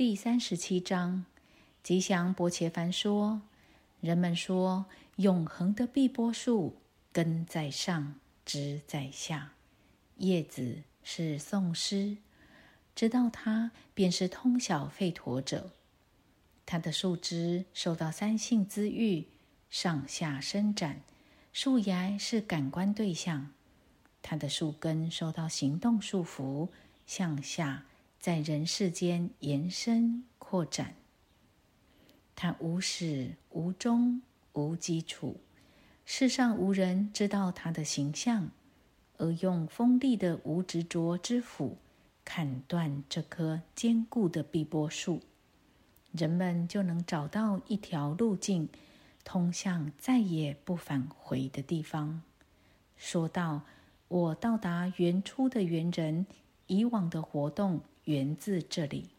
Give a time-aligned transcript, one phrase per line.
[0.00, 1.26] 第三十七章，
[1.82, 3.42] 吉祥伯切凡说
[4.00, 6.78] ：“人们说，永恒的碧波树
[7.12, 8.14] 根在上，
[8.46, 9.52] 枝在下，
[10.16, 12.16] 叶子是颂诗。
[12.94, 15.70] 知道它，便是通晓吠陀者。
[16.64, 19.26] 它的树枝受到三性滋育，
[19.68, 21.02] 上下伸展；
[21.52, 23.50] 树芽是感官对象。
[24.22, 26.70] 它的树根受到行动束缚，
[27.04, 27.84] 向下。”
[28.20, 30.94] 在人世间延伸扩展，
[32.36, 34.20] 它无始无终
[34.52, 35.40] 无基础，
[36.04, 38.50] 世上无人知道它的形象，
[39.16, 41.78] 而用锋利的无执着之斧
[42.22, 45.22] 砍断这棵坚固的碧波树，
[46.12, 48.68] 人们就能找到一条路径，
[49.24, 52.20] 通向再也不返回的地方。
[52.98, 53.62] 说道
[54.08, 56.26] ：“我到达原初的猿人，
[56.66, 59.10] 以往的活动。”源自这里，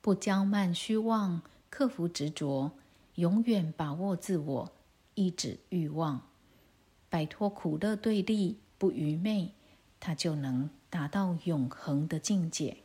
[0.00, 2.72] 不骄慢虚妄，克服执着，
[3.16, 4.72] 永远把握自我，
[5.14, 6.22] 抑制欲望，
[7.08, 9.52] 摆脱苦乐对立，不愚昧，
[10.00, 12.78] 他就能达到永恒的境界。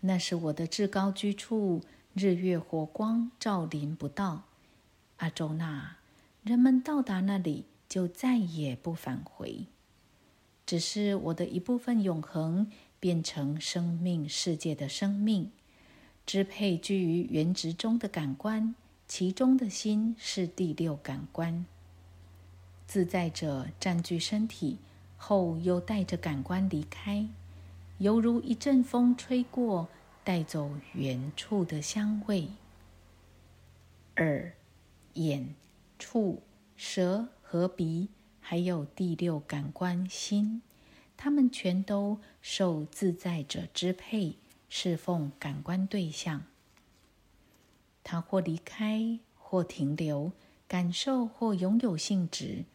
[0.00, 1.82] 那是我的至高居处，
[2.14, 4.44] 日月火光照临不到。
[5.18, 5.96] 阿周那，
[6.42, 9.66] 人们到达那里，就再也不返回。
[10.66, 15.50] 只是我的一部分永恒变成生命世界的生命，
[16.24, 18.74] 支配居于原值中的感官，
[19.06, 21.66] 其中的心是第六感官。
[22.86, 24.78] 自在者占据身体
[25.16, 27.26] 后，又带着感官离开，
[27.98, 29.88] 犹如一阵风吹过，
[30.22, 32.48] 带走原处的香味。
[34.16, 34.54] 耳、
[35.14, 35.54] 眼、
[35.98, 36.42] 触、
[36.76, 38.08] 舌和鼻。
[38.46, 40.60] 还有第六感官心，
[41.16, 44.36] 他们全都受自在者支配，
[44.68, 46.44] 侍奉感官对象。
[48.04, 50.30] 他或离开，或停留，
[50.68, 52.66] 感受或拥有性质。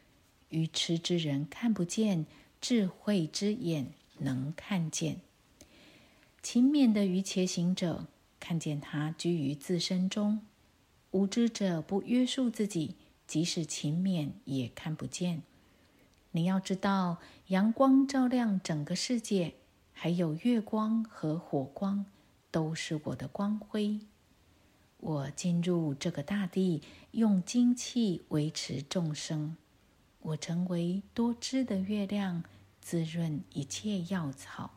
[0.50, 2.26] 愚痴之人看不见，
[2.60, 5.22] 智慧之眼能看见。
[6.42, 8.08] 勤勉的愚切行者
[8.40, 10.42] 看见他居于自身中，
[11.12, 12.96] 无知者不约束自己，
[13.28, 15.44] 即使勤勉也看不见。
[16.32, 17.18] 你要知道，
[17.48, 19.56] 阳光照亮整个世界，
[19.94, 22.06] 还有月光和火光，
[22.52, 24.00] 都是我的光辉。
[25.00, 29.58] 我进入这个大地，用精气维持众生。
[30.22, 32.44] 我成为多汁的月亮，
[32.80, 34.72] 滋润一切药草。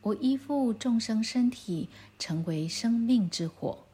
[0.00, 3.84] 我依附众生身体，成为生命之火，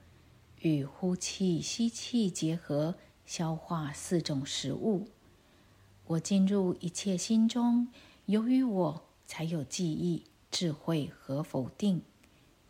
[0.61, 2.95] 与呼气、吸气结合，
[3.27, 5.09] 消化四种食物。
[6.07, 7.89] 我进入一切心中，
[8.27, 12.03] 由于我才有记忆、智慧和否定，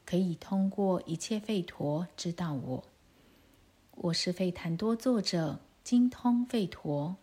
[0.07, 2.85] 可以通过一切吠陀知道我。
[3.97, 7.17] 我是吠檀多作者，精通吠陀。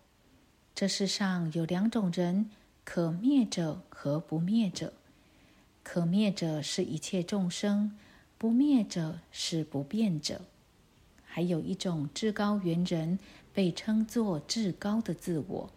[0.75, 2.49] 这世上有两种人：
[2.83, 4.91] 可灭者和不灭者。
[5.83, 7.97] 可灭者是一切众生，
[8.37, 10.41] 不灭者是不变者。
[11.23, 13.17] 还有一种至高圆人，
[13.53, 15.69] 被称作至高的自我。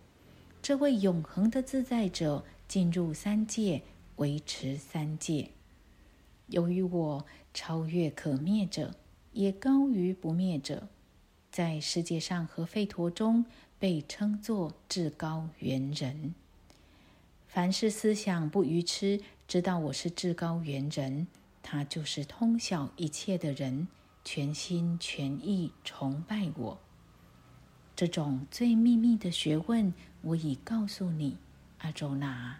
[0.65, 3.83] 这位永恒的自在者进入三界，
[4.17, 5.51] 维持三界。
[6.47, 8.95] 由于我超越可灭者，
[9.33, 10.89] 也高于不灭者，
[11.51, 13.45] 在世界上和吠陀中
[13.79, 16.35] 被称作至高圆人。
[17.47, 21.27] 凡是思想不愚痴，知道我是至高圆人，
[21.63, 23.87] 他就是通晓一切的人，
[24.25, 26.79] 全心全意崇拜我。
[27.97, 31.37] 这种最秘密的学问，我已告诉你，
[31.79, 32.57] 阿周那。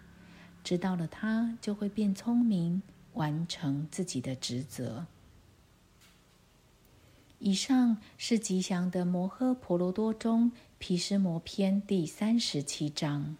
[0.63, 2.81] 知道了，它就会变聪明，
[3.13, 5.05] 完成自己的职责。
[7.39, 13.35] 以上是吉祥的摩诃婆罗多中毗湿摩篇第三十七章。